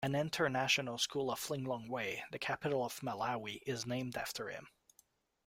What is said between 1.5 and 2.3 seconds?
Lilongwe,